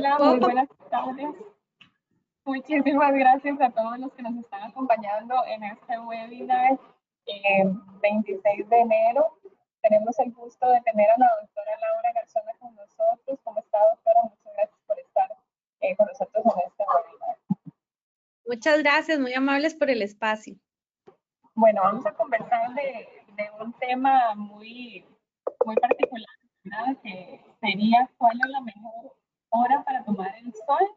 [0.00, 1.28] Hola, muy buenas tardes.
[2.46, 6.78] Muchísimas gracias a todos los que nos están acompañando en este webinar
[7.26, 7.70] eh,
[8.00, 9.36] 26 de enero.
[9.82, 13.38] Tenemos el gusto de tener a la doctora Laura Garzona con nosotros.
[13.44, 14.20] ¿Cómo está, doctora?
[14.22, 15.28] Muchas gracias por estar
[15.80, 17.36] eh, con nosotros en este webinar.
[18.46, 20.56] Muchas gracias, muy amables por el espacio.
[21.54, 25.04] Bueno, vamos a conversar de, de un tema muy,
[25.66, 26.96] muy particular, ¿verdad?
[27.02, 29.19] que sería cuál es la mejor
[29.50, 30.88] hora para tomar el sol.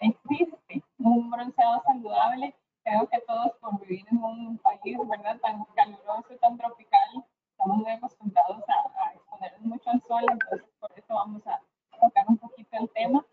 [0.00, 2.54] Existe un bronceado saludable.
[2.84, 5.38] Creo que todos por vivir en un país, ¿verdad?
[5.40, 10.90] Tan caluroso, tan tropical, estamos muy acostumbrados a, a exponernos mucho al sol, entonces por
[10.96, 11.60] eso vamos a
[12.00, 13.24] tocar un poquito el tema.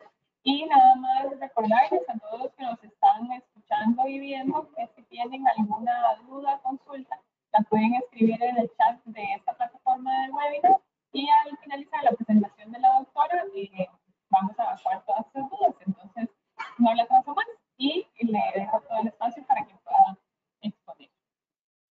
[0.44, 5.04] Y nada más recordarles a todos los que nos están escuchando y viendo que si
[5.04, 7.20] tienen alguna duda, consulta,
[7.54, 10.80] la pueden escribir en el chat de esta plataforma del webinar
[11.12, 13.90] y al finalizar la presentación de la doctora eh,
[14.40, 15.76] vamos a evacuar todas sus dudas.
[15.86, 16.30] Entonces,
[16.78, 17.46] no le atraso más
[17.78, 20.18] y le dejo todo el espacio para que pueda
[20.62, 21.10] exponer.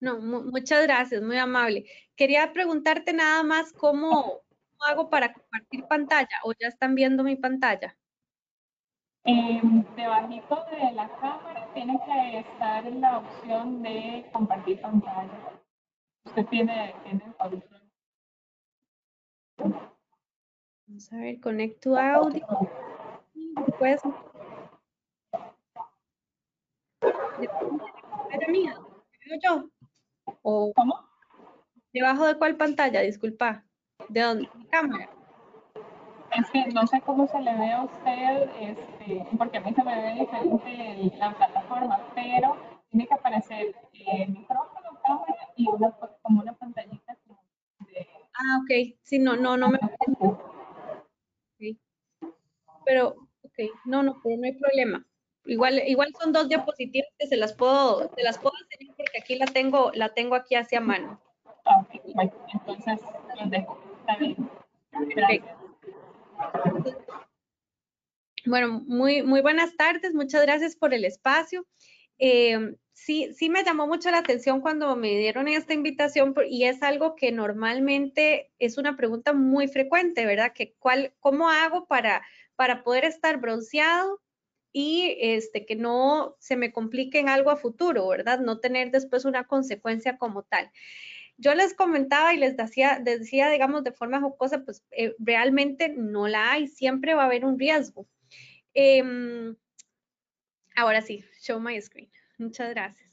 [0.01, 1.85] No, muchas gracias, muy amable.
[2.17, 7.37] Quería preguntarte nada más cómo, cómo hago para compartir pantalla o ya están viendo mi
[7.37, 7.97] pantalla.
[9.27, 9.61] Eh,
[9.97, 15.31] debajito de la cámara tiene que estar la opción de compartir pantalla.
[16.27, 17.34] Usted tiene, tiene
[21.05, 22.47] Vamos a ver, conecto audio.
[23.79, 24.01] Pues.
[28.49, 28.75] mía?
[29.43, 29.69] yo?
[30.41, 30.95] ¿O ¿Cómo?
[31.93, 33.01] ¿Debajo de cuál pantalla?
[33.01, 33.65] Disculpa.
[34.09, 34.49] ¿De dónde?
[34.55, 35.11] ¿Mi cámara?
[36.39, 39.85] Es que no sé cómo se le ve a usted, este, porque a mí se
[39.85, 42.57] me ve diferente la plataforma, pero
[42.89, 45.91] tiene que aparecer el micrófono, cámara y una,
[46.23, 47.15] como una pantallita
[47.89, 48.09] de...
[48.33, 48.97] Ah, ok.
[49.03, 49.79] Sí, no, no, no me...
[52.85, 55.07] Pero, ok, no, no, pero no hay problema.
[55.47, 59.37] Igual, igual son dos diapositivas que se las puedo, se las puedo enseñar porque aquí
[59.37, 61.21] la tengo, la tengo aquí hacia mano.
[61.45, 63.01] Ok, bueno, entonces
[63.39, 63.79] los dejo.
[64.01, 64.37] Está bien.
[65.15, 65.57] Gracias.
[68.47, 71.67] Bueno, muy, muy buenas tardes, muchas gracias por el espacio.
[72.19, 76.83] Eh, sí, sí me llamó mucho la atención cuando me dieron esta invitación y es
[76.83, 80.53] algo que normalmente es una pregunta muy frecuente, ¿verdad?
[80.53, 82.23] Que cuál, ¿Cómo hago para,
[82.57, 84.21] para poder estar bronceado
[84.73, 88.41] y este, que no se me complique en algo a futuro, ¿verdad?
[88.41, 90.71] No tener después una consecuencia como tal.
[91.37, 96.29] Yo les comentaba y les decía, decía digamos, de forma jocosa, pues eh, realmente no
[96.29, 98.09] la hay, siempre va a haber un riesgo.
[98.75, 99.55] Eh,
[100.75, 102.11] ahora sí, show my screen.
[102.39, 103.05] Muchas gracias.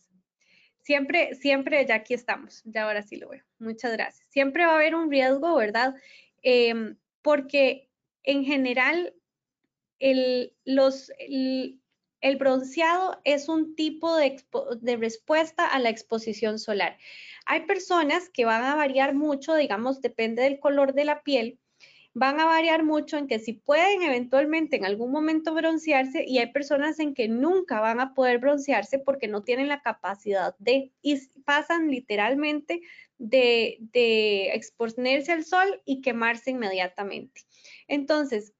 [0.81, 3.44] Siempre, siempre, ya aquí estamos, ya ahora sí lo veo.
[3.59, 4.28] Muchas gracias.
[4.29, 5.96] Siempre va a haber un riesgo, ¿verdad?
[6.41, 7.90] Eh, porque
[8.23, 9.13] en general
[10.01, 14.44] el, los, el, bronceado es un tipo de,
[14.81, 16.97] de, respuesta a la exposición solar.
[17.45, 21.59] Hay personas que van a variar mucho, digamos, depende del color de la piel,
[22.13, 26.51] van a variar mucho en que si pueden eventualmente en algún momento broncearse y hay
[26.51, 31.17] personas en que nunca van a poder broncearse porque no tienen la capacidad de y
[31.45, 32.81] pasan literalmente
[33.17, 37.41] de, de exponerse al sol y quemarse inmediatamente.
[37.88, 38.53] Entonces,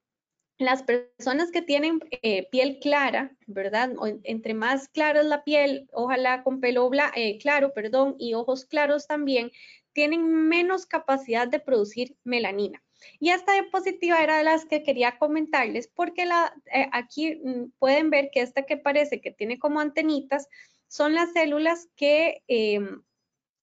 [0.61, 3.91] las personas que tienen eh, piel clara, ¿verdad?
[4.23, 9.07] Entre más clara es la piel, ojalá con pelo eh, claro, perdón, y ojos claros
[9.07, 9.51] también,
[9.94, 12.81] tienen menos capacidad de producir melanina.
[13.19, 18.29] Y esta diapositiva era de las que quería comentarles porque eh, aquí mm, pueden ver
[18.31, 20.47] que esta que parece que tiene como antenitas
[20.88, 22.44] son las células que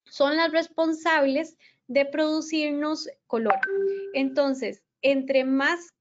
[0.04, 1.56] son las responsables
[1.87, 3.60] de producirnos color.
[4.14, 5.92] Entonces, entre más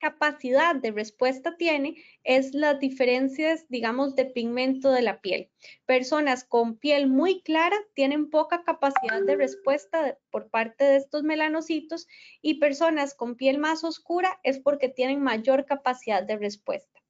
[0.00, 5.50] capacidad de respuesta tiene es las diferencias, digamos, de pigmento de la piel.
[5.86, 12.08] Personas con piel muy clara tienen poca capacidad de respuesta por parte de estos melanocitos
[12.42, 17.00] y personas con piel más oscura es porque tienen mayor capacidad de respuesta.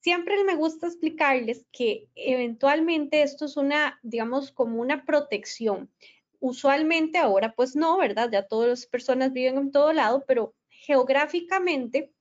[0.00, 5.90] Siempre me gusta explicarles que eventualmente esto es una, digamos, como una protección.
[6.38, 8.30] Usualmente ahora pues no, ¿verdad?
[8.30, 10.54] Ya todas las personas viven en todo lado, pero
[10.86, 12.12] geográficamente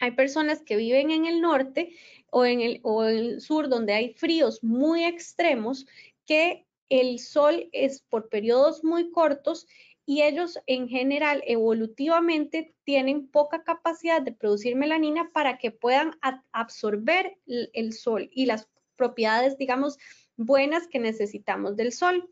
[0.00, 1.96] hay personas que viven en el norte
[2.30, 5.86] o en el, o el sur donde hay fríos muy extremos
[6.26, 9.66] que el sol es por periodos muy cortos
[10.06, 16.12] y ellos en general evolutivamente tienen poca capacidad de producir melanina para que puedan
[16.52, 19.98] absorber el, el sol y las propiedades, digamos,
[20.36, 22.30] buenas que necesitamos del sol.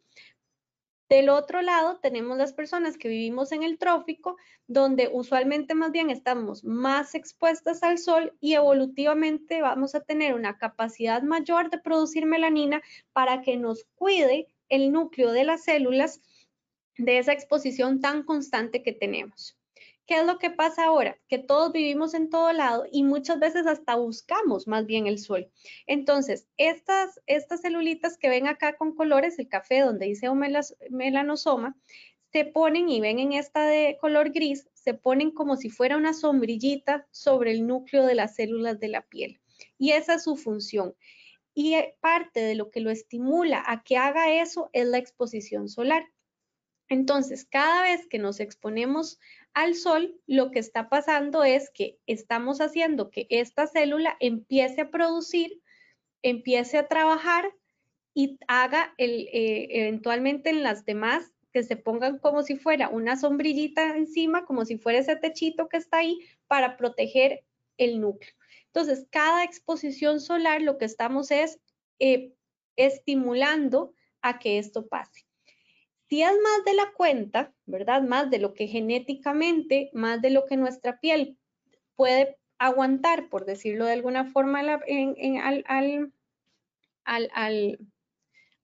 [1.12, 6.08] Del otro lado, tenemos las personas que vivimos en el trófico, donde usualmente más bien
[6.08, 12.24] estamos más expuestas al sol y evolutivamente vamos a tener una capacidad mayor de producir
[12.24, 12.80] melanina
[13.12, 16.22] para que nos cuide el núcleo de las células
[16.96, 19.58] de esa exposición tan constante que tenemos.
[20.06, 21.18] ¿Qué es lo que pasa ahora?
[21.28, 25.50] Que todos vivimos en todo lado y muchas veces hasta buscamos más bien el sol.
[25.86, 30.28] Entonces, estas, estas celulitas que ven acá con colores, el café donde dice
[30.90, 31.76] melanosoma,
[32.32, 36.14] se ponen y ven en esta de color gris, se ponen como si fuera una
[36.14, 39.40] sombrillita sobre el núcleo de las células de la piel.
[39.78, 40.94] Y esa es su función.
[41.54, 45.68] Y eh, parte de lo que lo estimula a que haga eso es la exposición
[45.68, 46.06] solar.
[46.88, 49.18] Entonces, cada vez que nos exponemos
[49.54, 54.90] al sol, lo que está pasando es que estamos haciendo que esta célula empiece a
[54.90, 55.60] producir,
[56.22, 57.52] empiece a trabajar
[58.14, 63.16] y haga el, eh, eventualmente en las demás que se pongan como si fuera una
[63.16, 67.44] sombrillita encima, como si fuera ese techito que está ahí para proteger
[67.76, 68.32] el núcleo.
[68.66, 71.60] Entonces, cada exposición solar lo que estamos es
[71.98, 72.32] eh,
[72.76, 75.26] estimulando a que esto pase.
[76.20, 78.02] Es más de la cuenta, ¿verdad?
[78.02, 81.38] Más de lo que genéticamente, más de lo que nuestra piel
[81.96, 84.78] puede aguantar, por decirlo de alguna forma, al,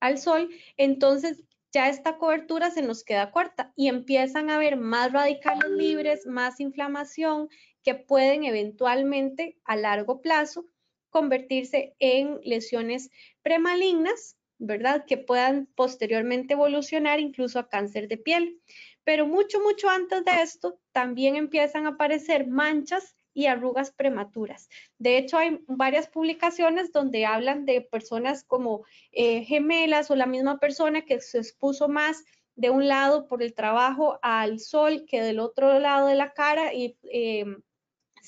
[0.00, 1.42] al, sol, entonces
[1.72, 6.60] ya esta cobertura se nos queda corta y empiezan a haber más radicales libres, más
[6.60, 7.48] inflamación
[7.82, 10.66] que pueden eventualmente a largo plazo
[11.10, 13.10] convertirse en lesiones
[13.42, 15.04] premalignas ¿verdad?
[15.06, 18.60] Que puedan posteriormente evolucionar incluso a cáncer de piel.
[19.04, 24.68] Pero mucho, mucho antes de esto, también empiezan a aparecer manchas y arrugas prematuras.
[24.98, 30.58] De hecho, hay varias publicaciones donde hablan de personas como eh, gemelas o la misma
[30.58, 32.24] persona que se expuso más
[32.56, 36.74] de un lado por el trabajo al sol que del otro lado de la cara
[36.74, 37.44] y eh,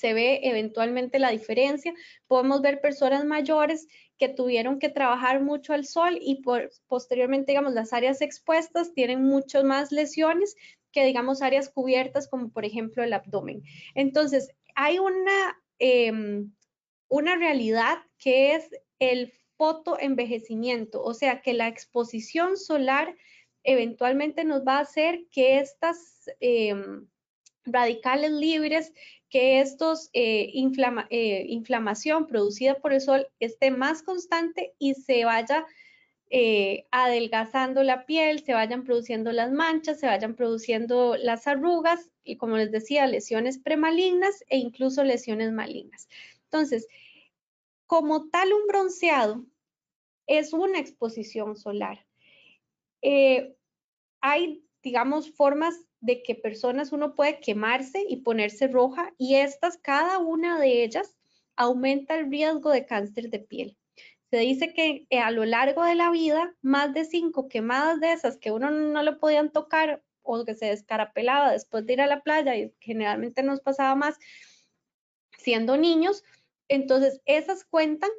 [0.01, 1.93] se ve eventualmente la diferencia.
[2.27, 3.87] Podemos ver personas mayores
[4.17, 6.41] que tuvieron que trabajar mucho al sol y
[6.87, 10.55] posteriormente, digamos, las áreas expuestas tienen mucho más lesiones
[10.91, 13.61] que, digamos, áreas cubiertas como por ejemplo el abdomen.
[13.93, 16.51] Entonces, hay una, em,
[17.07, 23.15] una realidad que es el fotoenvejecimiento, o sea, que la exposición solar
[23.63, 27.07] eventualmente nos va a hacer que estas em,
[27.65, 28.93] radicales libres
[29.31, 35.65] que estos eh, eh, inflamación producida por el sol esté más constante y se vaya
[36.29, 42.37] eh, adelgazando la piel, se vayan produciendo las manchas, se vayan produciendo las arrugas y
[42.37, 46.09] como les decía, lesiones premalignas e incluso lesiones malignas.
[46.43, 46.87] Entonces,
[47.87, 49.45] como tal un bronceado
[50.27, 52.05] es una exposición solar.
[54.21, 60.17] hay, digamos, formas de que personas uno puede quemarse y ponerse roja y estas, cada
[60.17, 61.15] una de ellas,
[61.55, 63.77] aumenta el riesgo de cáncer de piel.
[64.31, 68.13] Se dice que eh, a lo largo de la vida, más de cinco quemadas de
[68.13, 72.07] esas que uno no le podían tocar o que se descarapelaba después de ir a
[72.07, 74.17] la playa, y generalmente nos pasaba más
[75.37, 76.23] siendo niños,
[76.67, 78.11] entonces esas cuentan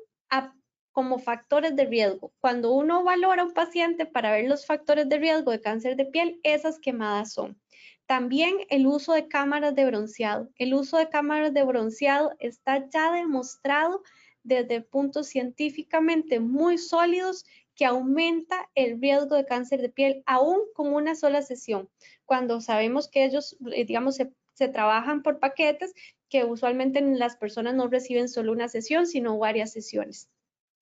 [0.93, 2.35] como factores de riesgo.
[2.39, 6.05] Cuando uno valora a un paciente para ver los factores de riesgo de cáncer de
[6.05, 7.62] piel, esas quemadas son.
[8.07, 10.51] También el uso de cámaras de bronceado.
[10.57, 14.03] El uso de cámaras de bronceado está ya demostrado
[14.43, 17.45] desde puntos científicamente muy sólidos
[17.75, 21.89] que aumenta el riesgo de cáncer de piel aún con una sola sesión,
[22.27, 25.95] cuando sabemos que ellos, eh, digamos, se, se trabajan por paquetes
[26.29, 30.29] que usualmente las personas no reciben solo una sesión, sino varias sesiones.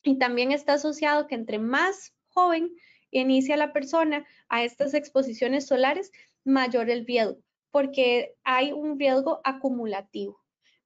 [0.03, 2.73] Y también está asociado que entre más joven
[3.11, 6.13] inicia la persona a estas exposiciones solares,
[6.45, 7.39] mayor el riesgo,
[7.71, 10.41] porque hay un riesgo acumulativo,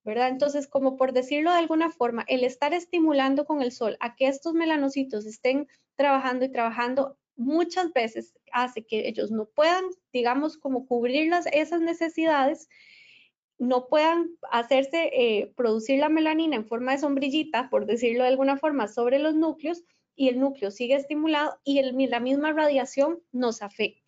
[0.05, 0.29] ¿verdad?
[0.29, 4.27] Entonces, como por decirlo de alguna forma, el estar estimulando con el sol a que
[4.29, 10.87] estos melanocitos estén trabajando y trabajando muchas veces hace que ellos no puedan, digamos, como
[10.87, 12.69] cubrir esas necesidades
[13.59, 18.57] no puedan hacerse, eh, producir la melanina en forma de sombrillita, por decirlo de alguna
[18.57, 19.83] forma, sobre los núcleos
[20.17, 24.04] y el núcleo sigue estimulado y la misma radiación nos afecta.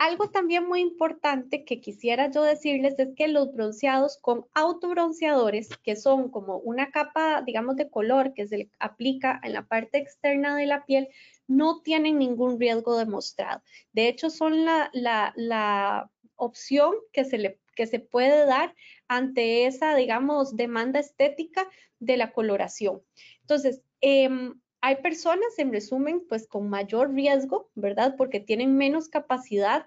[0.00, 5.94] Algo también muy importante que quisiera yo decirles es que los bronceados con autobronceadores, que
[5.94, 10.64] son como una capa, digamos, de color que se aplica en la parte externa de
[10.64, 11.08] la piel,
[11.46, 13.60] no tienen ningún riesgo demostrado.
[13.92, 18.74] De hecho, son la, la opción que se le que se puede dar
[19.08, 23.02] ante esa, digamos, demanda estética de la coloración.
[23.40, 28.14] Entonces, em, hay personas, en resumen, pues con mayor riesgo, ¿verdad?
[28.16, 29.86] Porque tienen menos capacidad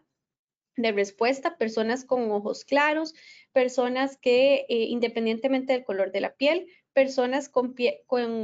[0.76, 3.14] de respuesta, personas con ojos claros,
[3.52, 7.76] personas que, eh, independientemente del color de la piel, personas con,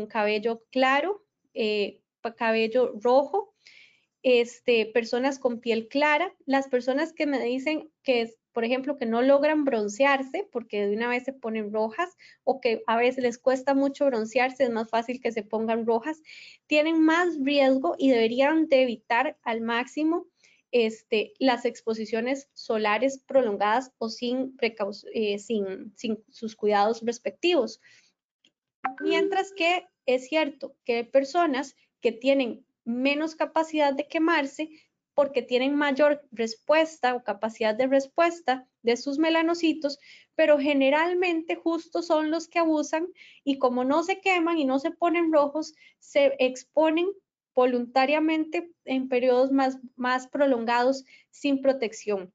[0.07, 2.01] cabello claro, eh,
[2.35, 3.53] cabello rojo,
[4.23, 9.21] este, personas con piel clara, las personas que me dicen que, por ejemplo, que no
[9.21, 13.73] logran broncearse porque de una vez se ponen rojas o que a veces les cuesta
[13.73, 16.21] mucho broncearse, es más fácil que se pongan rojas,
[16.67, 20.27] tienen más riesgo y deberían de evitar al máximo
[20.71, 27.81] este, las exposiciones solares prolongadas o sin, eh, sin, sin sus cuidados respectivos.
[29.01, 34.69] Mientras que es cierto que hay personas que tienen menos capacidad de quemarse
[35.13, 39.99] porque tienen mayor respuesta o capacidad de respuesta de sus melanocitos,
[40.35, 43.07] pero generalmente justo son los que abusan
[43.43, 47.07] y como no se queman y no se ponen rojos, se exponen
[47.53, 52.33] voluntariamente en periodos más, más prolongados sin protección.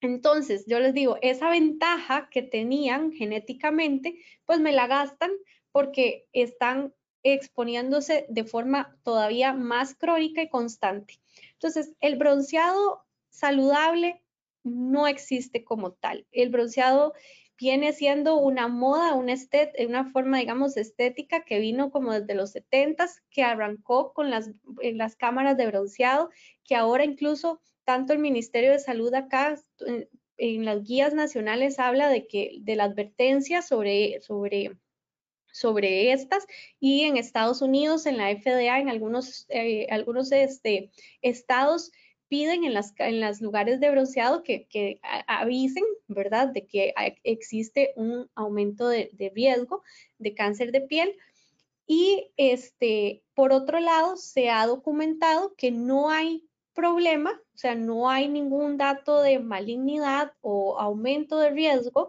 [0.00, 5.30] Entonces, yo les digo, esa ventaja que tenían genéticamente, pues me la gastan
[5.70, 11.20] porque están exponiéndose de forma todavía más crónica y constante.
[11.54, 14.22] Entonces, el bronceado saludable
[14.64, 16.26] no existe como tal.
[16.32, 17.14] El bronceado
[17.58, 19.34] viene siendo una moda, una,
[19.86, 24.50] una forma, digamos, estética que vino como desde los 70 que arrancó con las,
[24.82, 26.30] las cámaras de bronceado,
[26.64, 32.08] que ahora incluso tanto el Ministerio de Salud acá en, en las guías nacionales habla
[32.08, 34.72] de que de la advertencia sobre, sobre
[35.52, 36.46] sobre estas
[36.80, 40.90] y en Estados Unidos, en la FDA, en algunos, eh, algunos este,
[41.20, 41.92] estados
[42.28, 46.94] piden en las en los lugares de bronceado que, que, avisen, ¿verdad?, de que
[47.24, 49.82] existe un aumento de, de, riesgo
[50.18, 51.14] de cáncer de piel.
[51.86, 58.08] Y este, por otro lado, se ha documentado que no hay problema, o sea, no
[58.08, 62.08] hay ningún dato de malignidad o aumento de riesgo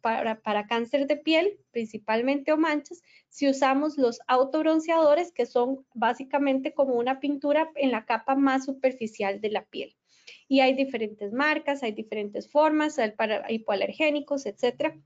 [0.00, 6.94] para, cáncer de piel, principalmente o manchas, si usamos los autobronceadores, que son básicamente como
[6.94, 9.96] una pintura en la capa más superficial de la piel.
[10.48, 14.96] Y hay diferentes marcas, hay diferentes formas, hay para hipoalergénicos, etcétera.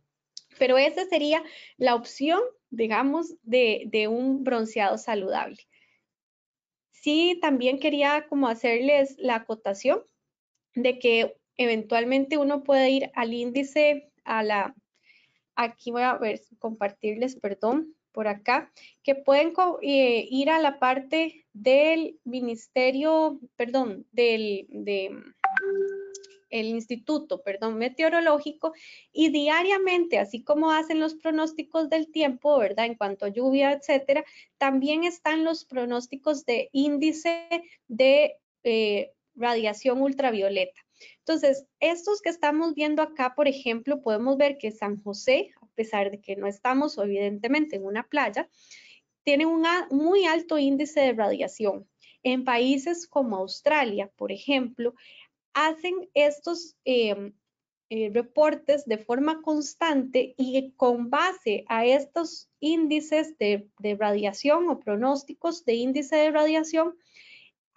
[0.59, 1.43] Pero esa sería
[1.77, 5.59] la opción, digamos, de, de un bronceado saludable.
[6.91, 10.03] Sí, también quería como hacerles la acotación
[10.75, 14.75] de que eventualmente uno puede ir al índice a la,
[15.57, 18.71] aquí voy a ver, compartirles, perdón, por acá,
[19.03, 25.17] que pueden eh, ir a la parte del ministerio, perdón, del de,
[26.51, 28.73] el instituto, perdón, meteorológico
[29.13, 32.87] y diariamente, así como hacen los pronósticos del tiempo, ¿verdad?
[32.87, 34.25] En cuanto a lluvia, etcétera,
[34.59, 37.49] también están los pronósticos de índice
[37.89, 40.81] de eh, radiación ultravioleta.
[41.19, 46.11] Entonces, estos que estamos viendo acá, por ejemplo, podemos ver que San José, a pesar
[46.11, 48.49] de que no estamos evidentemente en una playa,
[49.25, 51.89] tiene un muy alto índice de radiación.
[52.23, 54.95] En países como Australia, por ejemplo,
[55.55, 57.35] hacen estos em,
[57.91, 64.81] eh, reportes de forma constante y con base a estos índices de, de radiación o
[64.81, 66.95] pronósticos de índice de radiación,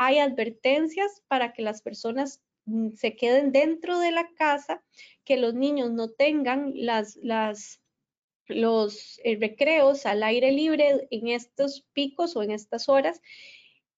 [0.03, 4.83] hay advertencias para que las personas Mm, se queden dentro de la casa,
[5.25, 7.17] que los niños no tengan las,
[8.47, 13.21] los eh, recreos al aire libre en estos picos o en estas horas.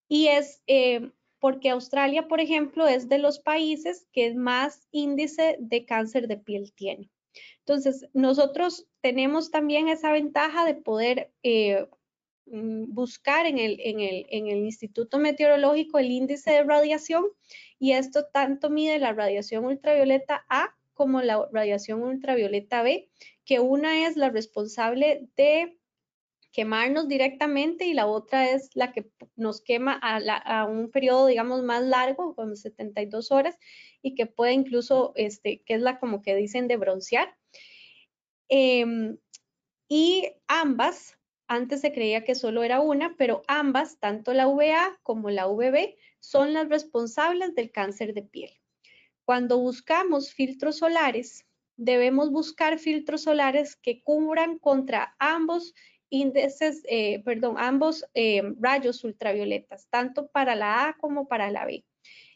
[0.08, 5.86] Y es eh, porque Australia, por ejemplo, es de los países que más índice de
[5.86, 7.10] cáncer de piel tiene.
[7.60, 11.88] Entonces, nosotros tenemos también esa ventaja de poder eh,
[12.46, 17.26] buscar en el, en, el, en el Instituto Meteorológico el índice de radiación
[17.80, 23.10] y esto tanto mide la radiación ultravioleta A como la radiación ultravioleta B,
[23.46, 25.78] que una es la responsable de
[26.52, 31.84] quemarnos directamente y la otra es la que nos quema a, un periodo, digamos, más
[31.84, 33.58] largo, como 72 horas,
[34.04, 37.36] y que puede incluso, este, que es la como que dicen de broncear.
[38.50, 39.18] Em,
[39.90, 41.18] y ambas,
[41.54, 45.96] antes se creía que solo era una, pero ambas, tanto la VA como la VB,
[46.20, 48.52] son las responsables del cáncer de piel.
[49.26, 51.46] Cuando buscamos filtros solares,
[51.78, 55.74] debemos buscar filtros solares que cubran contra ambos
[56.10, 61.86] índices, eh, perdón, ambos eh, rayos ultravioletas, tanto para la A como para la B.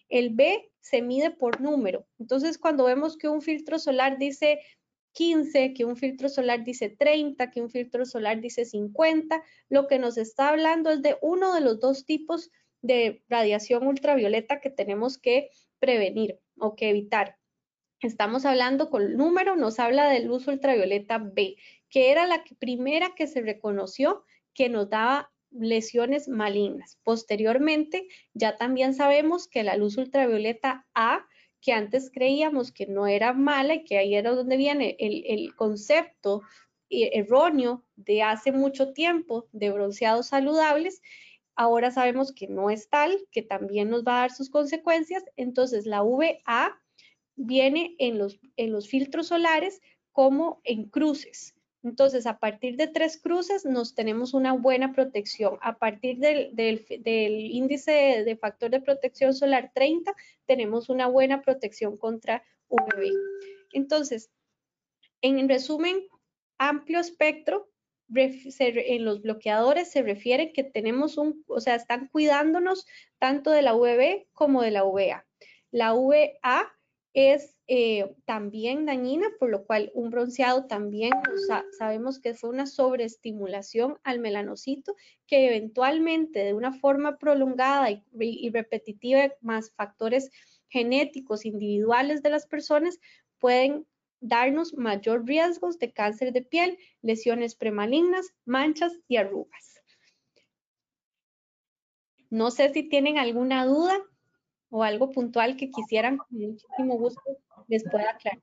[0.09, 2.07] El B se mide por número.
[2.17, 4.59] Entonces, cuando vemos que un filtro solar dice
[5.17, 9.41] 15, que un filtro solar dice 30, que un filtro solar dice 50.
[9.67, 12.51] Lo que nos está hablando es de uno de los dos tipos
[12.83, 17.35] de radiación ultravioleta que tenemos que prevenir o que evitar.
[17.99, 21.55] Estamos hablando con el número, nos habla del luz ultravioleta B,
[21.89, 26.99] que era la primera que se reconoció que nos daba lesiones malignas.
[27.01, 31.25] Posteriormente, ya también sabemos que la luz ultravioleta A,
[31.61, 35.55] que antes creíamos que no era mala y que ahí era donde viene el, el
[35.55, 36.41] concepto
[36.89, 41.01] eh, erróneo de hace mucho tiempo de bronceados saludables,
[41.55, 45.23] ahora sabemos que no es tal, que también nos va a dar sus consecuencias.
[45.35, 46.79] Entonces, la VA
[47.35, 49.81] viene en los, en los filtros solares
[50.13, 51.56] como en cruces.
[51.83, 55.57] Entonces, a partir de tres cruces nos tenemos una buena protección.
[55.61, 56.51] A partir del,
[57.05, 60.13] índice de, factor de protección solar 30,
[60.45, 63.11] tenemos una buena protección contra UVB.
[63.73, 64.31] Entonces,
[65.21, 66.07] en resumen,
[66.57, 67.69] amplio espectro,
[68.13, 72.85] en los bloqueadores se refiere que tenemos un, o sea, están cuidándonos
[73.19, 75.25] tanto de la UVB como de la UVA.
[75.71, 76.76] La UVA
[77.17, 81.11] es eh, también dañina, por lo cual un bronceado también
[81.79, 84.95] sabemos que fue una sobreestimulación al melanocito
[85.25, 90.29] que eventualmente de una forma prolongada y, repetitiva más factores
[90.69, 92.99] genéticos individuales de las personas
[93.39, 93.87] pueden
[94.19, 99.81] darnos mayor riesgos de cáncer de piel, lesiones premalignas, manchas y arrugas.
[102.29, 103.97] No sé si tienen alguna duda
[104.69, 107.21] o algo puntual que quisieran, con muchísimo gusto
[107.67, 108.41] les pueda aclarar.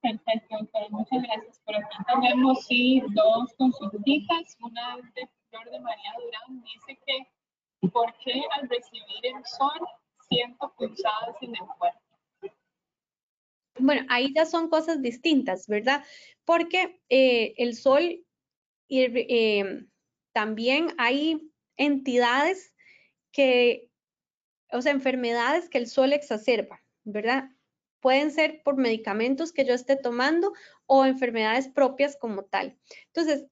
[0.00, 0.56] Perfecto,
[0.90, 1.60] muchas gracias.
[1.64, 4.56] Por aquí tenemos sí dos consultitas.
[4.60, 9.86] Una de Flor de María Durán dice que ¿por qué al recibir el sol
[10.28, 12.00] siento pulsadas en el cuerpo?
[13.78, 16.04] Bueno, ahí ya son cosas distintas, ¿verdad?
[16.44, 18.24] Porque eh, el sol
[18.88, 19.86] y, eh,
[20.32, 22.74] también hay entidades
[23.32, 23.88] que
[24.72, 27.50] o sea, enfermedades que el sol exacerba, ¿verdad?
[28.00, 30.52] Pueden ser por medicamentos que yo esté tomando
[30.86, 32.76] o enfermedades propias como tal.
[33.06, 33.46] Entonces,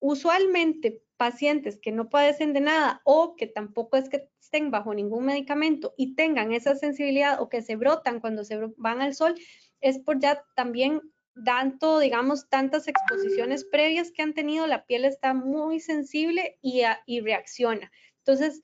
[0.00, 5.26] usualmente pacientes que no padecen de nada o que tampoco es que estén bajo ningún
[5.26, 9.34] medicamento y tengan esa sensibilidad o que se brotan cuando se van al sol,
[9.80, 11.02] es por ya también
[11.44, 17.20] tanto, digamos, tantas exposiciones previas que han tenido, la piel está muy sensible y, y
[17.20, 17.92] reacciona.
[18.18, 18.62] Entonces,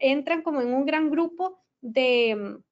[0.00, 2.64] entran como en un gran grupo de mm,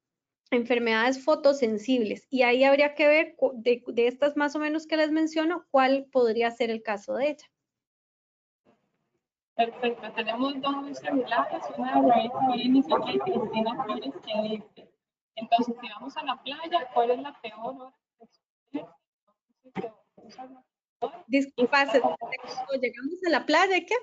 [0.54, 5.66] enfermedades fotosensibles y ahí habría que ver de, estas más o menos que les menciono,
[5.70, 7.46] cuál podría ser el caso de ella.
[9.56, 14.92] Perfecto, tenemos dos celulares, una de Raíz Molina y Cristina Flores que dice,
[15.36, 17.94] entonces si vamos a la playa, ¿cuál es la peor hora?
[21.26, 23.94] Disculpa, llegamos a la playa, ¿qué?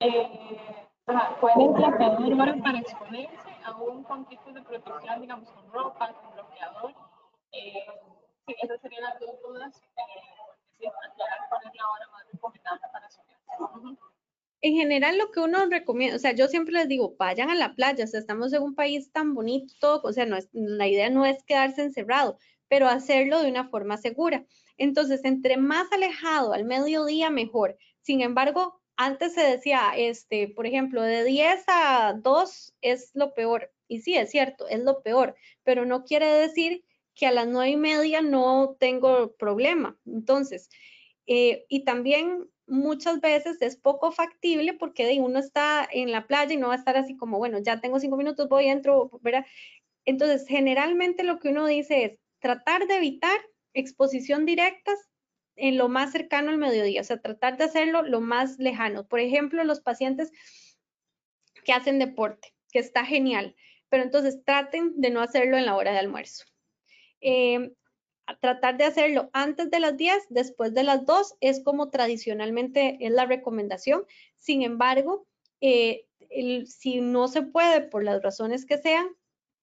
[0.00, 0.87] Eh,
[1.40, 6.12] ¿Cuál es la peor hora para exponerse, aún con tipos de protección, digamos, con ropa,
[6.12, 6.94] con bloqueador.
[7.52, 7.86] Eh,
[8.46, 9.82] sí, esas serían las dos dudas.
[9.96, 10.38] Eh,
[10.80, 12.24] la hora más
[12.92, 13.08] para.
[14.60, 17.74] En general, lo que uno recomienda, o sea, yo siempre les digo, vayan a la
[17.74, 21.10] playa, o sea, estamos en un país tan bonito, o sea, no es, la idea
[21.10, 24.44] no es quedarse encerrado, pero hacerlo de una forma segura.
[24.76, 27.76] Entonces, entre más alejado al mediodía, mejor.
[28.00, 33.72] Sin embargo, antes se decía, este, por ejemplo, de 10 a 2 es lo peor.
[33.86, 36.84] Y sí, es cierto, es lo peor, pero no quiere decir
[37.14, 39.96] que a las 9 y media no tengo problema.
[40.04, 40.68] Entonces,
[41.26, 46.56] eh, y también muchas veces es poco factible porque uno está en la playa y
[46.56, 49.46] no va a estar así como, bueno, ya tengo cinco minutos, voy, entro, ¿verdad?
[50.04, 53.38] Entonces, generalmente lo que uno dice es tratar de evitar
[53.74, 55.07] exposición directas
[55.58, 59.06] en lo más cercano al mediodía, o sea, tratar de hacerlo lo más lejano.
[59.06, 60.32] Por ejemplo, los pacientes
[61.64, 63.54] que hacen deporte, que está genial,
[63.88, 66.44] pero entonces traten de no hacerlo en la hora de almuerzo.
[67.20, 67.72] Eh,
[68.40, 73.10] tratar de hacerlo antes de las 10, después de las 2, es como tradicionalmente es
[73.10, 74.04] la recomendación.
[74.36, 75.26] Sin embargo,
[75.60, 76.06] eh,
[76.66, 79.08] si no se puede por las razones que sean,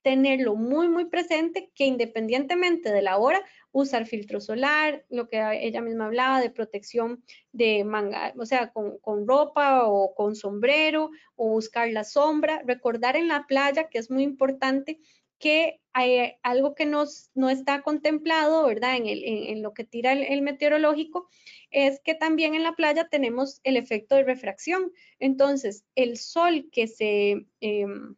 [0.02, 3.42] tenerlo muy, muy presente que independientemente de la hora,
[3.76, 9.28] usar filtro solar, lo que ella misma hablaba de protección de manga, o sea, con,
[9.28, 12.62] ropa o con sombrero o buscar la sombra.
[12.66, 15.02] Recordar en la playa que es muy importante
[15.40, 18.96] que hay algo que nos, no está contemplado, ¿verdad?
[18.96, 21.28] En, lo que tira el, meteorológico,
[21.70, 24.94] es que también en la playa tenemos el efecto de refracción.
[25.20, 27.46] Entonces, el sol que se...
[27.60, 28.16] Em,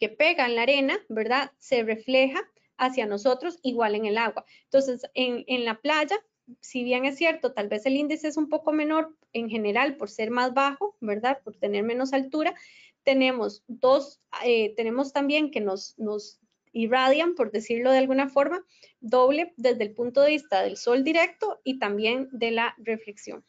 [0.00, 1.52] que pega en la arena, ¿verdad?
[1.58, 2.42] Se refleja
[2.86, 4.44] hacia nosotros, igual en el agua.
[4.64, 6.16] Entonces, en, la playa,
[6.60, 10.10] si bien es cierto, tal vez el índice es un poco menor en general por
[10.10, 11.40] ser más bajo, ¿verdad?
[11.42, 12.54] Por tener menos altura,
[13.02, 16.40] tenemos dos, eh, tenemos también que nos, nos
[16.72, 18.64] irradian, por decirlo de alguna forma,
[19.00, 23.44] doble desde el punto de vista del sol directo y también de la reflexión.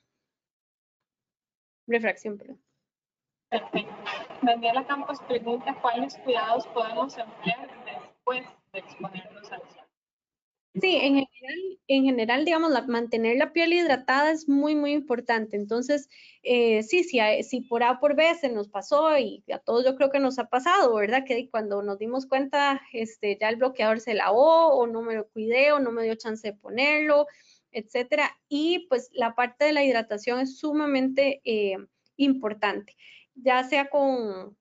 [1.87, 2.61] Refracción, perdón.
[3.49, 3.93] Perfecto.
[4.41, 7.84] Daniela Campos pregunta cuáles cuidados podemos emplear
[8.25, 9.85] después de exponernos al sol.
[10.81, 15.55] Sí, en general, en general digamos, mantener la piel hidratada es muy, muy importante.
[15.55, 16.09] Entonces,
[16.43, 19.95] eh, sí, si, si por A por B se nos pasó y a todos yo
[19.95, 21.23] creo que nos ha pasado, ¿verdad?
[21.25, 25.29] Que cuando nos dimos cuenta, este, ya el bloqueador se lavó o no me lo
[25.29, 27.25] cuidé o no me dio chance de ponerlo,
[27.71, 28.37] etcétera.
[28.49, 31.77] Y pues la parte de la hidratación es sumamente eh,
[32.17, 32.97] importante,
[33.35, 34.57] ya sea con,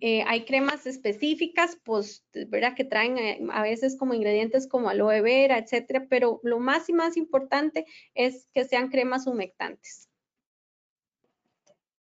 [0.00, 2.74] eh, hay cremas específicas, pues, ¿verdad?
[2.74, 6.92] Que traen eh, a veces como ingredientes como aloe vera, etcétera, pero lo más y
[6.92, 10.08] más importante es que sean cremas humectantes.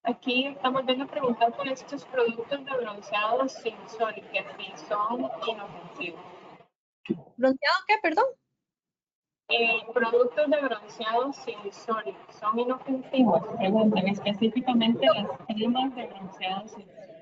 [0.02, 6.20] Aquí estamos viendo preguntar por estos productos de bronceado sin sol, que si son inofensivos.
[7.36, 8.24] ¿Bronceado qué, perdón?
[9.48, 13.42] Eh, productos de bronceado sin sol, ¿son inofensivos?
[13.58, 17.13] Preguntan específicamente las cremas de bronceado sin sol.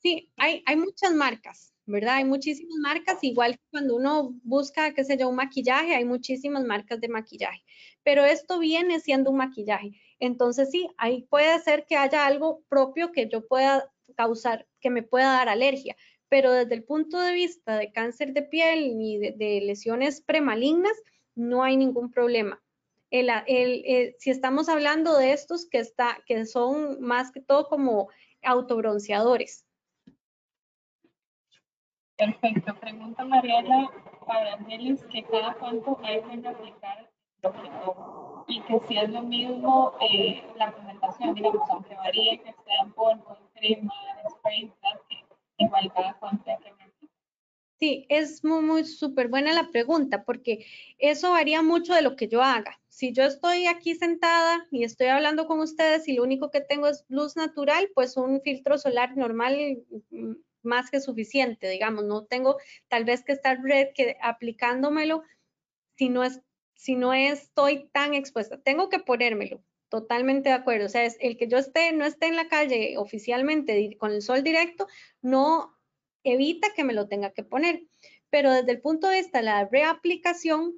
[0.00, 2.16] Sí, hay, hay muchas marcas, ¿verdad?
[2.16, 6.64] Hay muchísimas marcas, igual que cuando uno busca, qué sé yo, un maquillaje, hay muchísimas
[6.64, 7.64] marcas de maquillaje,
[8.04, 10.00] pero esto viene siendo un maquillaje.
[10.20, 15.02] Entonces sí, ahí puede ser que haya algo propio que yo pueda causar, que me
[15.02, 15.96] pueda dar alergia,
[16.28, 20.96] pero desde el punto de vista de cáncer de piel ni de, lesiones premalignas,
[21.34, 22.62] no hay ningún problema.
[23.10, 28.08] El, el, si estamos hablando de estos que, está, que son más que todo como
[28.42, 29.64] autobronceadores,
[32.18, 32.74] Perfecto.
[32.80, 33.90] Pregunta Mariana
[34.26, 37.08] para Ángeles que cada cuánto hay que aplicar
[38.48, 42.92] y que si es lo mismo eh, la presentación, digamos, aunque varíe, que sea en
[42.92, 44.72] polvo, en crema, en spray,
[45.58, 46.88] igual cada cuánto hay que aplicar.
[47.78, 50.66] Sí, es muy, muy súper buena la pregunta porque
[50.98, 52.80] eso varía mucho de lo que yo haga.
[52.88, 56.88] Si yo estoy aquí sentada y estoy hablando con ustedes y lo único que tengo
[56.88, 62.58] es luz natural, pues un filtro solar normal mm, más que suficiente, digamos, no tengo
[62.88, 65.22] tal vez que estar red que aplicándomelo
[65.96, 66.40] si no es
[66.78, 68.60] si no estoy tan expuesta.
[68.62, 70.86] Tengo que ponérmelo, totalmente de acuerdo.
[70.86, 74.22] O sea, es el que yo esté, no esté en la calle oficialmente con el
[74.22, 74.86] sol directo,
[75.20, 75.76] no
[76.22, 77.82] evita que me lo tenga que poner.
[78.30, 80.74] Pero desde el punto de vista de la reaplicación,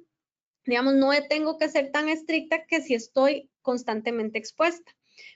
[0.65, 4.91] digamos, no tengo que ser tan estricta que si estoy constantemente expuesta.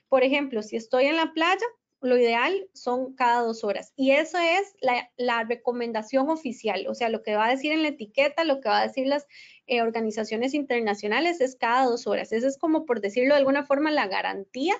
[0.08, 1.66] Por ejemplo, si estoy en la playa,
[2.06, 3.92] lo ideal son cada dos horas.
[3.96, 4.74] Y eso es
[5.16, 8.68] la, recomendación oficial, o sea, lo que va a decir en la etiqueta, lo que
[8.68, 9.26] va a decir las
[9.66, 12.32] eh, organizaciones internacionales es cada dos horas.
[12.32, 14.74] Esa es como, por decirlo de alguna forma, la garantía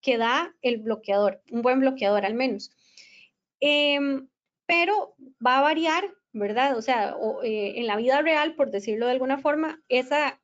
[0.00, 2.70] que da el bloqueador, un buen bloqueador al menos.
[3.60, 4.28] Em,
[4.66, 6.76] pero va a variar, ¿verdad?
[6.76, 10.40] O sea, eh, en la vida real, por decirlo de alguna forma, esa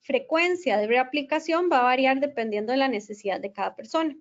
[0.00, 4.16] frecuencia de reaplicación va a variar dependiendo de la necesidad de cada persona.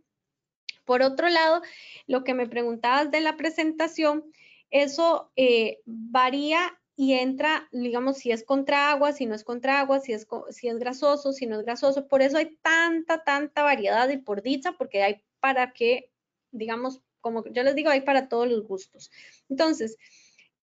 [0.86, 1.62] Por otro lado,
[2.08, 4.24] lo que me preguntabas de la presentación,
[4.70, 10.00] eso eh, varía y entra, digamos, si es contra agua, si no es contra agua,
[10.00, 12.08] si es, si es grasoso, si no es grasoso.
[12.08, 16.12] Por eso hay tanta, tanta variedad y por dicha, porque hay para que,
[16.52, 19.12] digamos, como yo les digo, hay para todos los gustos.
[19.50, 19.98] Entonces,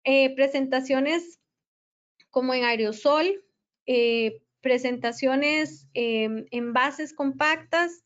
[0.05, 1.40] eh, presentaciones
[2.31, 3.44] como en aerosol,
[3.87, 8.02] eh, presentaciones en bases compactas,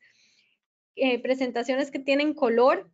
[0.96, 2.90] eh, presentaciones que tienen color.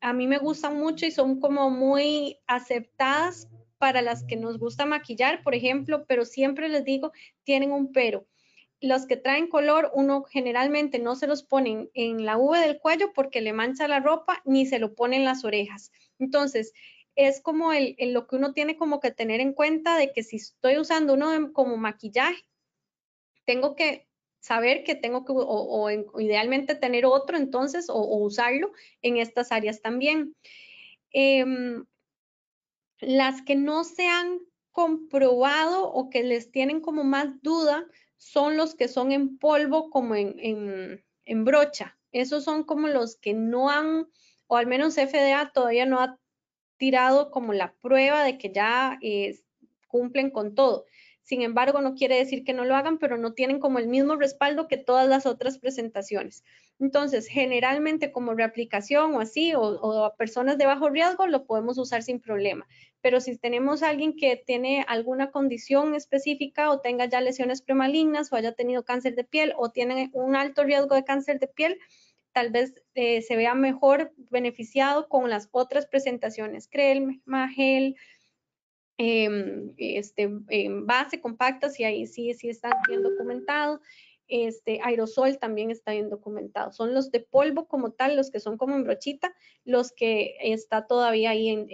[0.00, 4.86] A mí me gustan mucho y son como muy aceptadas para las que nos gusta
[4.86, 8.26] maquillar, por ejemplo, pero siempre les digo, tienen un pero.
[8.80, 13.12] Los que traen color, uno generalmente no se los ponen en la V del cuello
[13.12, 15.90] porque le mancha la ropa, ni se lo pone en las orejas.
[16.18, 16.72] Entonces,
[17.16, 20.36] es como el, lo que uno tiene como que tener en cuenta de que si
[20.36, 22.44] estoy usando uno como maquillaje,
[23.44, 24.06] tengo que
[24.42, 30.34] saber que tengo que, o, idealmente tener otro entonces, o, usarlo en estas áreas también.
[31.12, 31.84] Em,
[32.98, 34.40] las que no se han
[34.72, 40.16] comprobado o que les tienen como más duda son los que son en polvo como
[40.16, 40.34] en,
[41.24, 41.96] en, brocha.
[42.10, 44.08] Esos son como los que no han,
[44.48, 46.18] o al menos FDA todavía no ha
[46.78, 48.98] tirado como la prueba de que ya
[49.86, 50.84] cumplen con todo.
[51.22, 54.16] Sin embargo, no quiere decir que no lo hagan, pero no tienen como el mismo
[54.16, 56.42] respaldo que todas las otras presentaciones.
[56.80, 62.02] Entonces, generalmente como reaplicación o así, o, a personas de bajo riesgo, lo podemos usar
[62.02, 62.66] sin problema.
[63.00, 68.36] Pero si tenemos alguien que tiene alguna condición específica o tenga ya lesiones premalignas o
[68.36, 71.78] haya tenido cáncer de piel o tiene un alto riesgo de cáncer de piel,
[72.32, 77.96] tal vez eh, se vea mejor beneficiado con las otras presentaciones, crema, gel,
[78.98, 83.80] em, este, em, base compacta, si ahí sí, sí está bien documentado,
[84.28, 86.72] este, aerosol también está bien documentado.
[86.72, 90.86] Son los de polvo como tal, los que son como en brochita, los que está
[90.86, 91.66] todavía ahí en,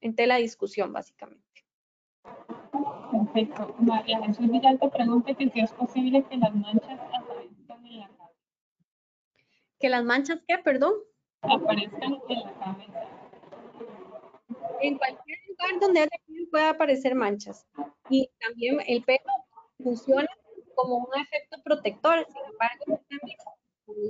[0.00, 1.44] en, tela de discusión, básicamente.
[3.12, 3.74] Perfecto.
[3.78, 8.30] María Jesús Villalta pregunta que si es posible que las manchas aparezcan en la cabeza.
[9.78, 10.94] ¿Que las manchas qué, perdón?
[11.42, 13.06] Aparezcan en la cabeza.
[14.80, 17.66] En cualquier lugar donde haya piel puede aparecer manchas.
[18.08, 19.20] Y también el pelo
[19.82, 20.28] funciona
[20.74, 22.26] como un efecto protector.
[22.26, 23.02] Sin embargo,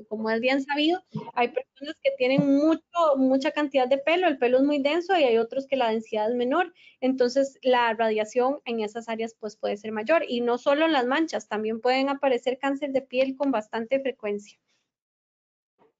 [0.08, 1.02] como es bien sabido,
[1.34, 2.82] hay personas que tienen mucho,
[3.16, 6.28] mucha cantidad de pelo, el pelo es muy denso y hay otros que la densidad
[6.28, 6.74] es menor.
[7.00, 10.24] Entonces, la radiación en esas áreas pues puede ser mayor.
[10.26, 14.58] Y no solo en las manchas, también pueden aparecer cáncer de piel con bastante frecuencia.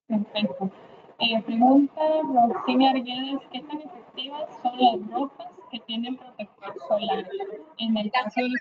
[0.07, 0.73] Perfecto.
[1.21, 7.29] Eh, pregunta Roxy Arguedes, ¿qué tan efectivas son las ropas que tienen protector solar
[7.79, 8.61] en el caso de los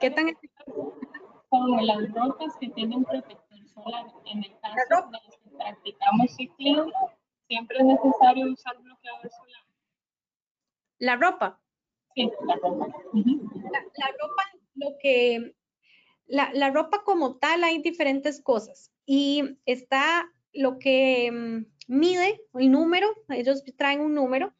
[0.00, 0.36] ¿Qué tan
[1.48, 4.06] Como las ropas que tienen protector solar.
[4.24, 6.92] En el caso de los que practicamos ciclismo,
[7.46, 9.62] siempre es necesario usar bloqueador solar.
[10.98, 11.60] ¿La ropa?
[12.14, 12.86] Sí, la ropa.
[12.86, 14.42] la, ropa,
[14.74, 15.54] lo que,
[16.26, 18.91] la, la, ropa como tal, hay diferentes cosas.
[19.04, 24.54] Y está lo que mm, mide el número, ellos traen un número,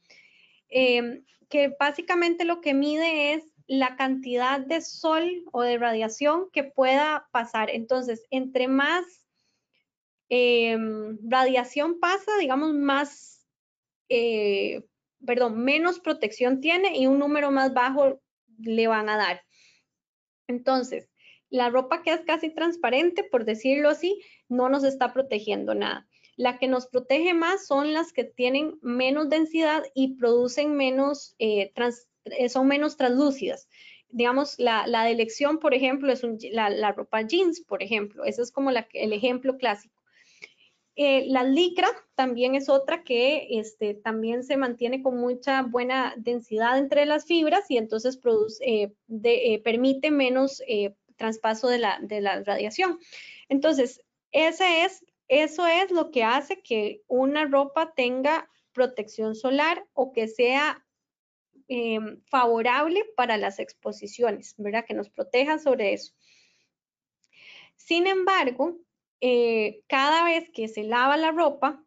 [0.68, 6.64] eh, que básicamente lo que mide es la cantidad de sol o de radiación que
[6.64, 7.70] pueda pasar.
[7.70, 9.04] Entonces, entre más
[10.28, 13.46] em, radiación pasa, digamos, más,
[14.08, 14.82] eh,
[15.26, 18.20] perdón, menos protección tiene y un número más bajo
[18.58, 19.42] le van a dar.
[20.48, 21.11] Entonces,
[21.52, 26.08] la ropa que es casi transparente, por decirlo así, no nos está protegiendo nada.
[26.36, 31.70] La que nos protege más son las que tienen menos densidad y producen menos eh,
[31.74, 33.68] trans, eh, son menos translúcidas.
[34.08, 38.24] Digamos, la, de elección, por ejemplo, es la, ropa jeans, por ejemplo.
[38.24, 40.02] Ese es como el ejemplo clásico.
[40.96, 46.78] Eh, la licra también es otra que este, también se mantiene con mucha buena densidad
[46.78, 50.62] entre las fibras y entonces produce, eh, permite menos
[51.16, 52.98] traspaso de la, de la radiación.
[53.48, 60.12] Entonces, ese es, eso es lo que hace que una ropa tenga protección solar o
[60.12, 60.84] que sea
[61.74, 64.84] Em, favorable para las exposiciones, ¿verdad?
[64.86, 66.12] Que nos proteja sobre eso.
[67.76, 68.76] Sin embargo,
[69.22, 71.82] eh, cada vez que se lava la ropa,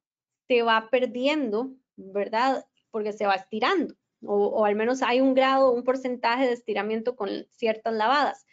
[0.47, 2.65] se va perdiendo, ¿verdad?
[2.89, 7.15] Porque se va estirando, o, o, al menos hay un grado, un porcentaje de estiramiento
[7.15, 8.47] con ciertas lavadas.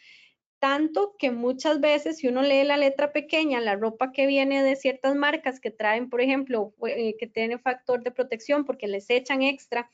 [0.63, 4.77] Tanto que muchas veces, si uno lee la letra pequeña, la ropa que viene de
[4.77, 9.41] ciertas marcas que traen, por ejemplo, eh, que tiene factor de protección porque les echan
[9.41, 9.91] extra,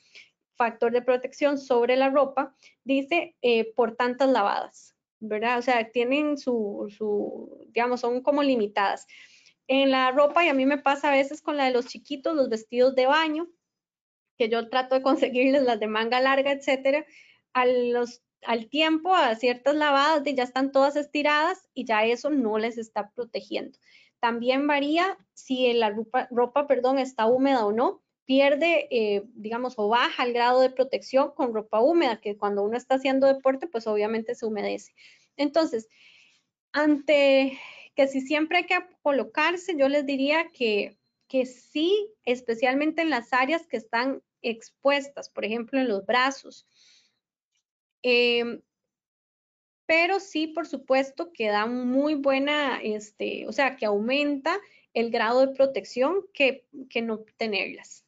[0.54, 2.54] factor de protección sobre la ropa,
[2.84, 5.58] dice eh, por tantas lavadas, ¿verdad?
[5.58, 9.08] O sea, tienen su, su, digamos, son como limitadas.
[9.66, 12.36] En la ropa, y a mí me pasa a veces con la de los chiquitos,
[12.36, 13.48] los vestidos de baño,
[14.38, 17.04] que yo trato de conseguirles las de manga larga, etcétera,
[17.54, 22.58] a los, al tiempo, a ciertas lavadas, ya están todas estiradas y ya eso no
[22.58, 23.78] les está protegiendo.
[24.20, 29.88] También varía si la ropa, ropa perdón, está húmeda o no pierde, eh, digamos, o
[29.88, 33.88] baja el grado de protección con ropa húmeda, que cuando uno está haciendo deporte, pues
[33.88, 34.92] obviamente se humedece.
[35.36, 35.88] Entonces,
[36.72, 37.58] ante
[37.96, 43.32] que si siempre hay que colocarse, yo les diría que, que sí, especialmente en las
[43.32, 46.68] áreas que están expuestas, por ejemplo, en los brazos.
[48.02, 48.60] Em,
[49.86, 54.56] pero sí, por supuesto, que da muy buena, este, o sea, que aumenta
[54.94, 58.04] el grado de protección que, que no tenerlas.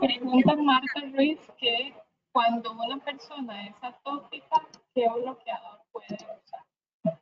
[0.00, 1.94] Pregunta Marta Ruiz que
[2.30, 7.18] cuando una persona es atópica, ¿qué bloqueador puede usar?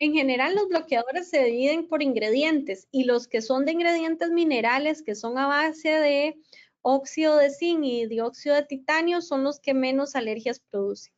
[0.00, 5.02] En general, los bloqueadores se dividen por ingredientes y los que son de ingredientes minerales,
[5.02, 6.36] que son a base de
[6.82, 11.12] óxido de zinc y dióxido de titanio, son los que menos alergias producen.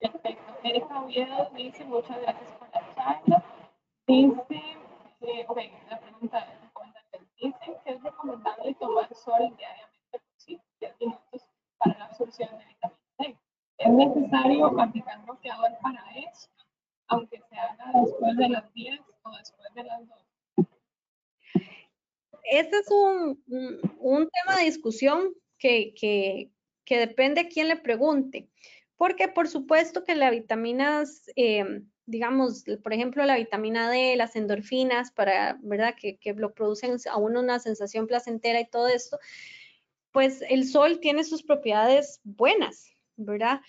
[0.00, 0.54] Perfecto.
[0.62, 3.44] Erika Oviedo dice muchas gracias por la charla.
[4.06, 4.62] Dice,
[5.20, 5.58] eh, ok,
[5.88, 11.46] la pregunta es, dice que es recomendable tomar sol diariamente por 10 minutos
[11.78, 13.38] para la absorción de vitamina D.
[13.78, 16.64] Es necesario aplicar bloqueador para esto,
[17.08, 20.23] aunque se haga después de las 10 o después de las 2.
[22.44, 23.40] Este es un,
[23.98, 26.50] un, tema de discusión que, que,
[26.98, 28.48] depende a quién le pregunte,
[28.96, 35.10] porque por supuesto que las vitaminas, eh, digamos, por ejemplo, la vitamina D, las endorfinas,
[35.10, 35.94] para, ¿verdad?
[35.98, 39.18] Que, que lo producen a uno una sensación placentera y todo esto,
[40.14, 43.60] pues el sol tiene sus propiedades buenas, ¿verdad?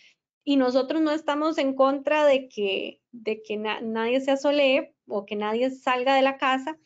[0.43, 5.35] Y nosotros no estamos en contra de que, de que nadie se asolee o que
[5.35, 6.77] nadie salga de la casa,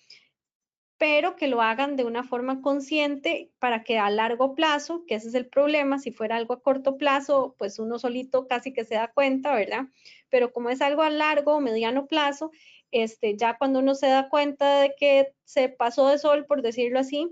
[1.00, 5.30] pero que lo hagan de una forma consciente para que a largo plazo, que ese
[5.30, 8.96] es el problema, si fuera algo a corto plazo, pues uno solito casi que se
[8.96, 9.86] da cuenta, ¿verdad?
[10.30, 12.52] Pero como es algo a largo o mediano plazo,
[12.92, 17.00] este, ya cuando uno se da cuenta de que se pasó de sol, por decirlo
[17.00, 17.30] así,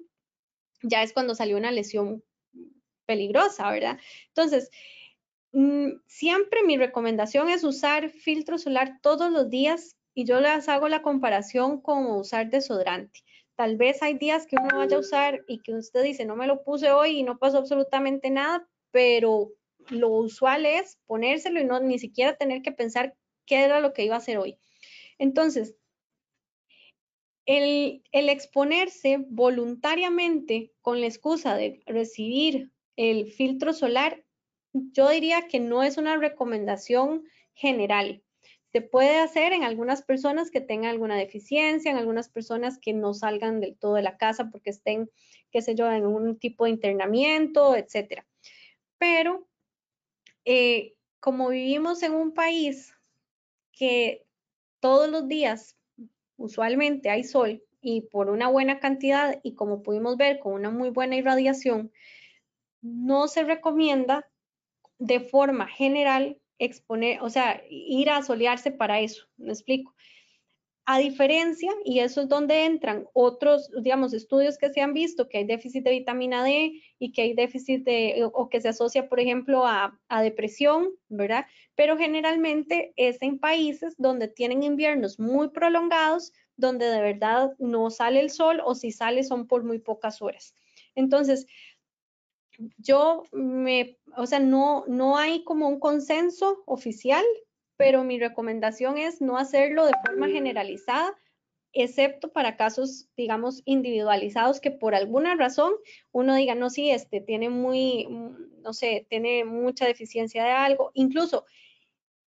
[0.82, 2.23] ya es cuando salió una lesión
[3.06, 3.99] peligrosa, ¿verdad?
[4.30, 4.71] Entonces,
[5.51, 10.88] mm, siempre mi recomendación es usar filtro solar todos los días y yo les hago
[10.88, 13.23] la comparación con usar desodorante.
[13.58, 16.46] Tal vez hay días que uno vaya a usar y que usted dice, no me
[16.46, 19.52] lo puse hoy y no pasó absolutamente nada, pero
[19.89, 23.15] lo usual es ponérselo y no ni siquiera tener que pensar
[23.48, 24.60] qué era lo que iba a hacer hoy.
[25.17, 25.76] Entonces,
[27.48, 34.24] el, el, exponerse voluntariamente con la excusa de recibir el filtro solar,
[34.72, 38.22] yo diría que no es una recomendación general.
[38.77, 43.15] Se puede hacer en algunas personas que tengan alguna deficiencia, en algunas personas que no
[43.15, 45.09] salgan del todo de la casa porque estén,
[45.49, 48.27] qué sé yo, en un tipo de internamiento, etcétera.
[48.99, 49.47] Pero
[50.45, 52.93] eh, como vivimos en un país
[53.71, 54.27] que
[54.79, 55.75] todos los días
[56.35, 60.91] usualmente hay sol y por una buena cantidad y como pudimos ver con una muy
[60.91, 61.91] buena irradiación,
[62.83, 64.29] no se recomienda
[64.99, 69.93] de forma general exponer, o sea, ir a solearse para eso, me explico.
[70.89, 75.39] A diferencia, y eso es donde entran otros, digamos, estudios que se han visto que
[75.39, 79.20] hay déficit de vitamina D y que hay déficit de, o que se asocia, por
[79.20, 81.46] ejemplo, a, a depresión, ¿verdad?
[81.76, 88.22] Pero generalmente es en países donde tienen inviernos muy prolongados, donde de verdad no sale
[88.22, 90.56] el sol o si sale son por muy pocas horas.
[90.96, 91.48] Entonces,
[92.78, 97.24] yo me, o sea, no, no hay como un consenso oficial,
[97.78, 101.15] pero mi recomendación es no hacerlo de forma generalizada,
[101.74, 105.74] excepto para casos, digamos, individualizados que por alguna razón
[106.12, 108.08] uno diga, no, sí, este tiene muy,
[108.63, 110.91] no sé, tiene mucha deficiencia de algo.
[110.96, 111.46] Incluso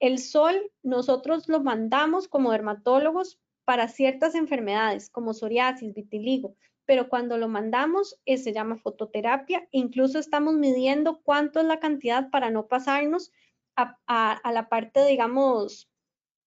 [0.01, 6.57] el sol, nosotros lo mandamos como dermatólogos para ciertas enfermedades como psoriasis, vitiligo,
[6.89, 9.69] pero cuando lo mandamos eh, se llama fototerapia.
[9.73, 13.31] Incluso estamos midiendo cuánto es la cantidad para no pasarnos
[13.77, 15.91] a, la parte, digamos,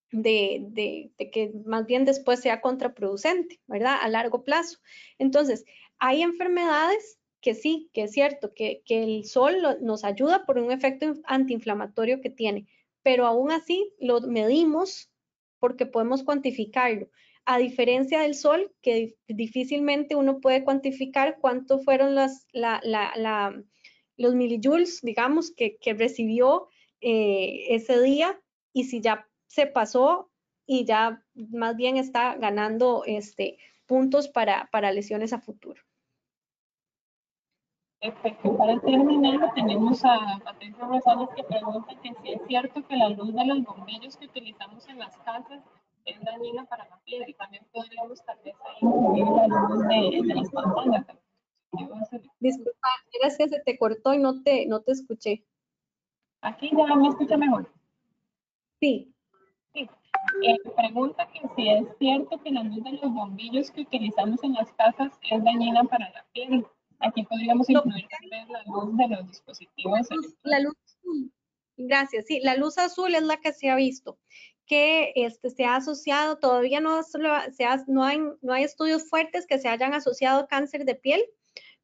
[0.09, 3.97] de, de, que más bien después sea contraproducente, ¿verdad?
[4.01, 4.79] A largo plazo.
[5.19, 5.63] Entonces,
[5.99, 10.71] hay enfermedades que sí, que es cierto, que, que el sol nos ayuda por un
[10.71, 12.65] efecto antiinflamatorio que tiene,
[13.03, 15.11] pero aún así lo medimos
[15.59, 17.09] porque podemos cuantificarlo
[17.45, 22.47] a diferencia del sol, que difícilmente uno puede cuantificar cuánto fueron las,
[24.17, 26.67] los millijoules, digamos, que, recibió
[27.01, 28.39] eh, ese día
[28.73, 30.29] y si ya se pasó
[30.65, 35.81] y ya más bien está ganando este, puntos para, para lesiones a futuro.
[37.99, 38.57] Perfecto.
[38.57, 43.33] Para terminar, tenemos a Patricia Rosales que pregunta que si es cierto que la luz
[43.33, 45.61] de los bombillos que utilizamos en las casas
[46.05, 50.27] es dañina para la piel y también podríamos tal vez ahí incluir la luz de,
[50.27, 51.05] de las pantallas.
[52.39, 52.87] Disculpa,
[53.23, 55.45] es que se te cortó y no te, no te escuché.
[56.41, 57.71] Aquí ya me escucha mejor.
[58.79, 59.13] Sí.
[59.73, 59.89] Sí.
[60.43, 64.53] Eh, pregunta que si es cierto que la luz de los bombillos que utilizamos en
[64.53, 66.65] las casas es dañina para la piel.
[66.99, 70.07] Aquí podríamos incluir también la luz de los dispositivos.
[70.43, 71.31] La luz azul.
[71.77, 72.25] Gracias.
[72.27, 74.19] Sí, la luz azul es la que se ha visto
[74.71, 79.45] que este, se ha asociado, todavía no, se ha, no, hay, no hay estudios fuertes
[79.45, 81.21] que se hayan asociado cáncer de piel,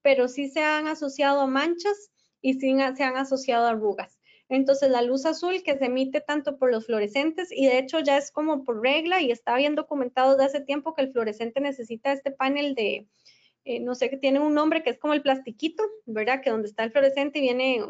[0.01, 4.17] pero sí se han asociado manchas y sí se han asociado arrugas.
[4.47, 8.17] Entonces, la luz azul que se emite tanto por los fluorescentes y de hecho ya
[8.17, 12.13] es como por regla y está bien documentado desde hace tiempo que el fluorescente necesita
[12.13, 13.05] este panel de,
[13.67, 16.41] eh, no sé, que tiene un nombre que es como el plastiquito, ¿verdad?
[16.41, 17.81] Que donde está el fluorescente viene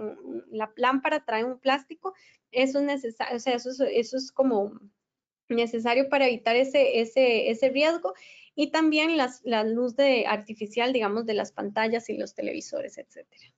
[0.50, 2.14] la lámpara, trae un plástico
[2.52, 4.72] eso es necesario, o sea, eso es, eso es como,
[5.50, 8.14] necesario para evitar ese, ese, ese riesgo
[8.56, 13.54] y también las, la luz de artificial, digamos, de las pantallas y los televisores, etcétera.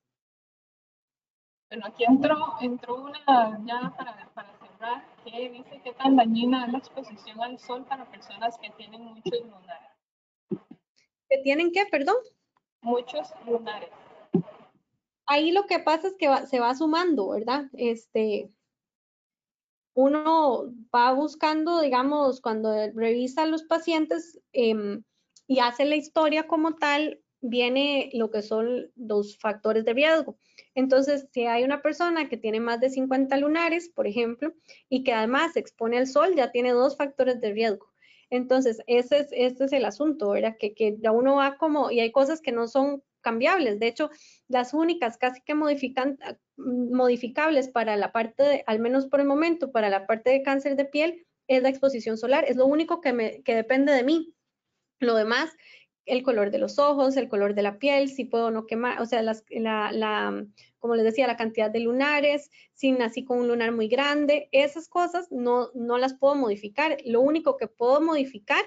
[1.70, 3.20] Bueno, aquí entró, entró una
[3.64, 8.04] ya para, para cerrar que dice qué tan dañina es la exposición al sol para
[8.10, 9.90] personas que tienen muchos lunares.
[11.30, 12.16] ¿Que tienen qué, perdón?
[12.82, 13.88] Muchos lunares.
[15.26, 17.66] Ahí lo que pasa es que se va sumando, ¿verdad?
[17.74, 18.50] Este,
[19.94, 25.04] uno va buscando, digamos, cuando revisa a los pacientes em,
[25.46, 30.36] y hace la historia como tal, viene lo que son los factores de riesgo.
[30.74, 34.52] Entonces, si hay una persona que tiene más de 50 lunares, por ejemplo,
[34.88, 37.89] y que además se expone al sol, ya tiene dos factores de riesgo.
[38.30, 40.56] Entonces, ese es, el asunto, ¿verdad?
[40.58, 43.78] Que, que uno va como, y hay cosas que no son cambiables.
[43.78, 44.10] De hecho,
[44.48, 46.18] las únicas casi que modifican,
[46.56, 50.84] modificables para la parte, al menos por el momento, para la parte de cáncer de
[50.84, 52.44] piel, es la exposición solar.
[52.46, 54.34] Es lo único que, depende de mí.
[55.00, 55.50] Lo demás
[56.06, 59.00] el color de los ojos, el color de la piel, si puedo o no quemar,
[59.00, 60.44] o sea, la,
[60.80, 64.88] como les decía, la cantidad de lunares, si nací con un lunar muy grande, esas
[64.88, 66.96] cosas no, no las puedo modificar.
[67.04, 68.64] Lo único que puedo modificar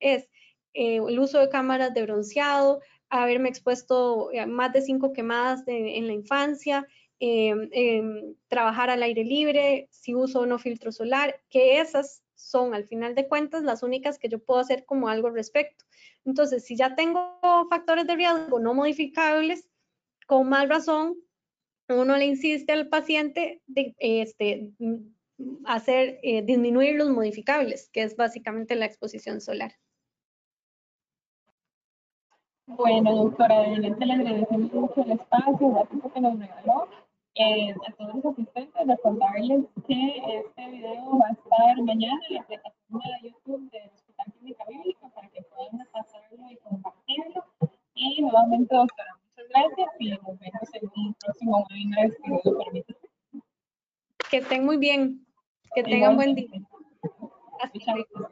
[0.00, 0.28] es
[0.72, 6.06] eh, el uso de cámaras de bronceado, haberme expuesto a más de cinco quemadas en
[6.06, 6.86] la infancia,
[7.18, 12.74] em, em, trabajar al aire libre, si uso o no filtro solar, que esas son
[12.74, 15.84] al final de cuentas las únicas que yo puedo hacer como algo al respecto.
[16.24, 17.38] Entonces, si ya tengo
[17.70, 19.68] factores de riesgo no modificables,
[20.26, 21.16] con más razón,
[21.88, 24.72] uno le insiste al paciente de este,
[25.64, 29.72] hacer, eh, disminuir los modificables, que es básicamente la exposición solar.
[32.66, 36.88] Bueno, doctora, realmente le agradecemos mucho el espacio, gracias que nos regaló.
[37.38, 42.42] Eh, a todos los asistentes, recordarles que este video va a estar mañana en la
[42.44, 47.44] plataforma de YouTube del Hospital Clínica Bíblica para que puedan pasarlo y compartirlo.
[47.94, 49.18] Y nuevamente, doctora,
[49.48, 52.96] gracias y nos vemos en un próximo webinar si Dios lo permite.
[54.30, 55.26] Que estén muy bien,
[55.74, 56.50] que tengan buen día.
[57.60, 58.28] Hasta luego.